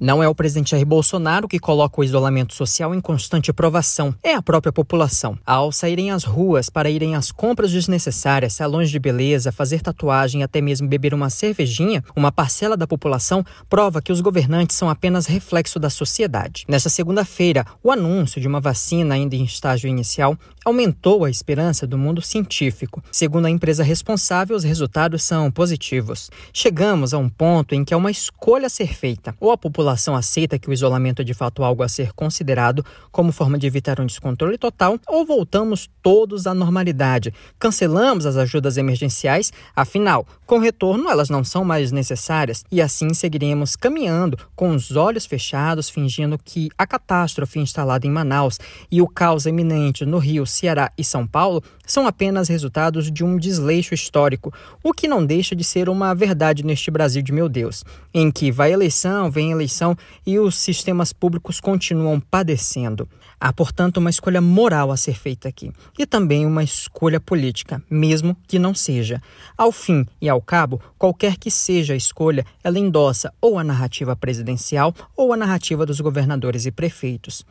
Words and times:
Não 0.00 0.22
é 0.22 0.28
o 0.28 0.34
presidente 0.34 0.70
Jair 0.70 0.86
Bolsonaro 0.86 1.48
que 1.48 1.58
coloca 1.58 2.00
o 2.00 2.04
isolamento 2.04 2.54
social 2.54 2.94
em 2.94 3.00
constante 3.00 3.52
provação, 3.52 4.14
é 4.22 4.32
a 4.32 4.40
própria 4.40 4.72
população. 4.72 5.36
Ao 5.44 5.72
saírem 5.72 6.12
às 6.12 6.22
ruas 6.22 6.70
para 6.70 6.88
irem 6.88 7.16
às 7.16 7.32
compras 7.32 7.72
desnecessárias, 7.72 8.52
salões 8.52 8.90
de 8.90 8.98
beleza, 9.00 9.50
fazer 9.50 9.80
tatuagem 9.80 10.44
até 10.44 10.60
mesmo 10.60 10.86
beber 10.86 11.12
uma 11.12 11.28
cervejinha, 11.30 12.04
uma 12.14 12.30
parcela 12.30 12.76
da 12.76 12.86
população 12.86 13.44
prova 13.68 14.00
que 14.00 14.12
os 14.12 14.20
governantes 14.20 14.76
são 14.76 14.88
apenas 14.88 15.26
reflexo 15.26 15.80
da 15.80 15.90
sociedade. 15.90 16.64
Nesta 16.68 16.88
segunda-feira, 16.88 17.66
o 17.82 17.90
anúncio 17.90 18.40
de 18.40 18.46
uma 18.46 18.60
vacina 18.60 19.16
ainda 19.16 19.34
em 19.34 19.42
estágio 19.42 19.88
inicial 19.88 20.38
aumentou 20.68 21.24
a 21.24 21.30
esperança 21.30 21.86
do 21.86 21.98
mundo 21.98 22.20
científico. 22.20 23.02
Segundo 23.10 23.46
a 23.46 23.50
empresa 23.50 23.82
responsável, 23.82 24.54
os 24.54 24.64
resultados 24.64 25.22
são 25.22 25.50
positivos. 25.50 26.30
Chegamos 26.52 27.14
a 27.14 27.18
um 27.18 27.28
ponto 27.28 27.74
em 27.74 27.84
que 27.84 27.94
é 27.94 27.96
uma 27.96 28.10
escolha 28.10 28.66
a 28.66 28.70
ser 28.70 28.94
feita. 28.94 29.34
Ou 29.40 29.50
a 29.50 29.58
população 29.58 30.14
aceita 30.14 30.58
que 30.58 30.68
o 30.68 30.72
isolamento 30.72 31.22
é 31.22 31.24
de 31.24 31.34
fato 31.34 31.64
algo 31.64 31.82
a 31.82 31.88
ser 31.88 32.12
considerado 32.12 32.84
como 33.10 33.32
forma 33.32 33.58
de 33.58 33.66
evitar 33.66 33.98
um 34.00 34.06
descontrole 34.06 34.58
total, 34.58 34.98
ou 35.06 35.24
voltamos 35.24 35.88
todos 36.02 36.46
à 36.46 36.54
normalidade. 36.54 37.32
Cancelamos 37.58 38.26
as 38.26 38.36
ajudas 38.36 38.76
emergenciais, 38.76 39.52
afinal, 39.74 40.26
com 40.46 40.58
retorno 40.58 41.08
elas 41.08 41.30
não 41.30 41.42
são 41.42 41.64
mais 41.64 41.92
necessárias, 41.92 42.64
e 42.70 42.80
assim 42.80 43.12
seguiremos 43.14 43.74
caminhando 43.74 44.38
com 44.54 44.70
os 44.70 44.94
olhos 44.96 45.26
fechados, 45.26 45.88
fingindo 45.88 46.38
que 46.38 46.68
a 46.76 46.86
catástrofe 46.86 47.58
instalada 47.58 48.06
em 48.06 48.10
Manaus 48.10 48.58
e 48.90 49.00
o 49.00 49.08
caos 49.08 49.46
eminente 49.46 50.04
no 50.04 50.18
Rio, 50.18 50.46
Ceará 50.58 50.90
e 50.98 51.04
São 51.04 51.26
Paulo 51.26 51.62
são 51.86 52.06
apenas 52.06 52.48
resultados 52.48 53.10
de 53.10 53.24
um 53.24 53.36
desleixo 53.38 53.94
histórico, 53.94 54.52
o 54.82 54.92
que 54.92 55.08
não 55.08 55.24
deixa 55.24 55.54
de 55.54 55.64
ser 55.64 55.88
uma 55.88 56.14
verdade 56.14 56.64
neste 56.64 56.90
Brasil 56.90 57.22
de 57.22 57.32
meu 57.32 57.48
Deus, 57.48 57.84
em 58.12 58.30
que 58.30 58.50
vai 58.50 58.72
eleição, 58.72 59.30
vem 59.30 59.52
eleição 59.52 59.96
e 60.26 60.38
os 60.38 60.56
sistemas 60.56 61.12
públicos 61.12 61.60
continuam 61.60 62.20
padecendo. 62.20 63.08
Há, 63.40 63.52
portanto, 63.52 63.98
uma 63.98 64.10
escolha 64.10 64.40
moral 64.40 64.90
a 64.90 64.96
ser 64.96 65.14
feita 65.14 65.48
aqui 65.48 65.70
e 65.96 66.04
também 66.04 66.44
uma 66.44 66.64
escolha 66.64 67.20
política, 67.20 67.80
mesmo 67.88 68.36
que 68.48 68.58
não 68.58 68.74
seja. 68.74 69.22
Ao 69.56 69.70
fim 69.70 70.04
e 70.20 70.28
ao 70.28 70.42
cabo, 70.42 70.80
qualquer 70.98 71.36
que 71.36 71.48
seja 71.48 71.94
a 71.94 71.96
escolha, 71.96 72.44
ela 72.64 72.80
endossa 72.80 73.32
ou 73.40 73.56
a 73.56 73.62
narrativa 73.62 74.16
presidencial 74.16 74.92
ou 75.16 75.32
a 75.32 75.36
narrativa 75.36 75.86
dos 75.86 76.00
governadores 76.00 76.66
e 76.66 76.72
prefeitos. 76.72 77.46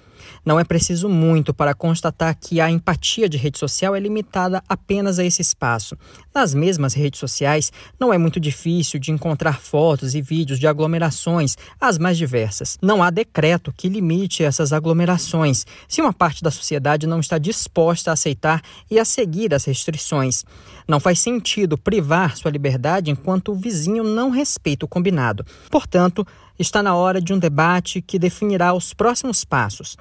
Não 0.45 0.59
é 0.59 0.66
preciso 0.66 1.08
muito 1.08 1.53
para 1.53 1.73
constatar 1.73 2.36
que 2.36 2.59
a 2.59 2.69
empatia 2.69 2.97
de 3.00 3.38
rede 3.38 3.58
social 3.58 3.95
é 3.95 4.00
limitada 4.00 4.64
apenas 4.67 5.20
a 5.20 5.23
esse 5.23 5.42
espaço. 5.42 5.98
Nas 6.34 6.53
mesmas 6.53 6.94
redes 6.94 7.20
sociais, 7.20 7.72
não 8.00 8.14
é 8.14 8.17
muito 8.17 8.39
difícil 8.39 9.00
de 9.00 9.12
encontrar 9.12 9.59
fotos 9.59 10.16
e 10.16 10.22
vídeos 10.22 10.59
de 10.59 10.67
aglomerações, 10.67 11.56
as 11.80 11.98
mais 11.98 12.17
diversas. 12.17 12.78
Não 12.81 13.02
há 13.02 13.09
decreto 13.09 13.73
que 13.76 13.89
limite 13.89 14.44
essas 14.44 14.73
aglomerações 14.73 15.66
se 15.88 16.02
uma 16.02 16.14
parte 16.14 16.44
da 16.44 16.52
sociedade 16.52 17.08
não 17.08 17.20
está 17.20 17.38
disposta 17.38 18.12
a 18.12 18.14
aceitar 18.14 18.62
e 18.89 19.00
a 19.00 19.06
seguir 19.06 19.54
as 19.54 19.66
restrições. 19.66 20.44
Não 20.88 21.00
faz 21.00 21.20
sentido 21.20 21.78
privar 21.78 22.36
sua 22.36 22.52
liberdade 22.52 23.11
enquanto 23.11 23.52
o 23.52 23.56
vizinho 23.56 24.04
não 24.04 24.30
respeita 24.30 24.86
o 24.86 24.89
combinado. 24.89 25.45
Portanto, 25.70 26.26
está 26.59 26.82
na 26.82 26.95
hora 26.95 27.22
de 27.22 27.34
um 27.34 27.39
debate 27.39 28.02
que 28.02 28.17
definirá 28.17 28.73
os 28.73 28.94
próximos 28.94 29.44
passos. 29.44 29.98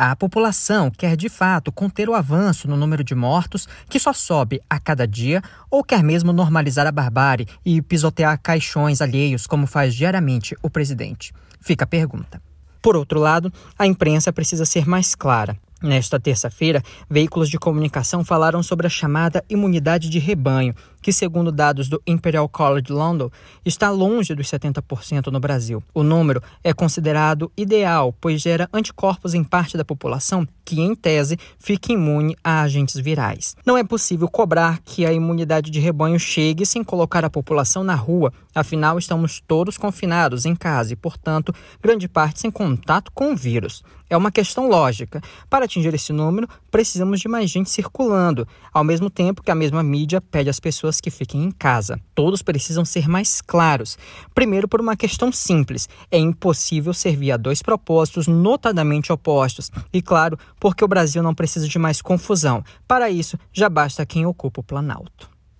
A 0.00 0.14
população 0.14 0.92
quer 0.92 1.16
de 1.16 1.28
fato 1.28 1.72
conter 1.72 2.08
o 2.08 2.14
avanço 2.14 2.68
no 2.68 2.76
número 2.76 3.02
de 3.02 3.16
mortos, 3.16 3.66
que 3.90 3.98
só 3.98 4.12
sobe 4.12 4.60
a 4.70 4.78
cada 4.78 5.08
dia, 5.08 5.42
ou 5.68 5.82
quer 5.82 6.04
mesmo 6.04 6.32
normalizar 6.32 6.86
a 6.86 6.92
barbárie 6.92 7.48
e 7.64 7.82
pisotear 7.82 8.38
caixões 8.40 9.00
alheios, 9.00 9.44
como 9.44 9.66
faz 9.66 9.96
diariamente 9.96 10.56
o 10.62 10.70
presidente? 10.70 11.32
Fica 11.60 11.82
a 11.82 11.88
pergunta. 11.88 12.40
Por 12.80 12.94
outro 12.94 13.18
lado, 13.18 13.52
a 13.76 13.88
imprensa 13.88 14.32
precisa 14.32 14.64
ser 14.64 14.86
mais 14.86 15.16
clara. 15.16 15.58
Nesta 15.82 16.20
terça-feira, 16.20 16.80
veículos 17.10 17.48
de 17.48 17.58
comunicação 17.58 18.24
falaram 18.24 18.62
sobre 18.62 18.86
a 18.86 18.90
chamada 18.90 19.44
imunidade 19.50 20.08
de 20.08 20.20
rebanho, 20.20 20.76
que, 21.00 21.12
segundo 21.12 21.52
dados 21.52 21.88
do 21.88 22.00
Imperial 22.06 22.48
College 22.48 22.92
London, 22.92 23.30
está 23.64 23.90
longe 23.90 24.34
dos 24.34 24.48
70% 24.48 25.28
no 25.28 25.40
Brasil. 25.40 25.82
O 25.94 26.02
número 26.02 26.42
é 26.62 26.72
considerado 26.72 27.50
ideal, 27.56 28.14
pois 28.20 28.40
gera 28.40 28.68
anticorpos 28.72 29.34
em 29.34 29.44
parte 29.44 29.76
da 29.76 29.84
população 29.84 30.46
que, 30.64 30.80
em 30.80 30.94
tese, 30.94 31.38
fica 31.58 31.92
imune 31.92 32.36
a 32.44 32.62
agentes 32.62 32.96
virais. 32.96 33.56
Não 33.64 33.76
é 33.76 33.84
possível 33.84 34.28
cobrar 34.28 34.80
que 34.84 35.06
a 35.06 35.12
imunidade 35.12 35.70
de 35.70 35.80
rebanho 35.80 36.18
chegue 36.18 36.66
sem 36.66 36.84
colocar 36.84 37.24
a 37.24 37.30
população 37.30 37.82
na 37.82 37.94
rua, 37.94 38.32
afinal, 38.54 38.98
estamos 38.98 39.42
todos 39.46 39.78
confinados 39.78 40.44
em 40.44 40.54
casa 40.54 40.92
e, 40.92 40.96
portanto, 40.96 41.54
grande 41.82 42.08
parte 42.08 42.40
sem 42.40 42.50
contato 42.50 43.10
com 43.12 43.32
o 43.32 43.36
vírus. 43.36 43.82
É 44.10 44.16
uma 44.16 44.32
questão 44.32 44.68
lógica. 44.68 45.20
Para 45.50 45.66
atingir 45.66 45.92
esse 45.94 46.12
número, 46.12 46.48
precisamos 46.70 47.20
de 47.20 47.28
mais 47.28 47.50
gente 47.50 47.70
circulando, 47.70 48.46
ao 48.72 48.84
mesmo 48.84 49.10
tempo 49.10 49.42
que 49.42 49.50
a 49.50 49.54
mesma 49.54 49.82
mídia 49.82 50.20
pede 50.20 50.50
às 50.50 50.60
pessoas 50.60 51.00
que 51.00 51.10
fiquem 51.10 51.44
em 51.44 51.50
casa. 51.50 52.00
Todos 52.14 52.42
precisam 52.42 52.84
ser 52.84 53.08
mais 53.08 53.40
claros. 53.40 53.98
Primeiro, 54.34 54.68
por 54.68 54.80
uma 54.80 54.96
questão 54.96 55.32
simples: 55.32 55.88
é 56.10 56.18
impossível 56.18 56.92
servir 56.92 57.32
a 57.32 57.36
dois 57.36 57.62
propósitos 57.62 58.26
notadamente 58.26 59.12
opostos. 59.12 59.70
E, 59.92 60.02
claro, 60.02 60.38
porque 60.60 60.84
o 60.84 60.88
Brasil 60.88 61.22
não 61.22 61.34
precisa 61.34 61.68
de 61.68 61.78
mais 61.78 62.02
confusão. 62.02 62.62
Para 62.86 63.10
isso, 63.10 63.38
já 63.52 63.68
basta 63.68 64.06
quem 64.06 64.26
ocupa 64.26 64.60
o 64.60 64.64
Planalto. 64.64 65.37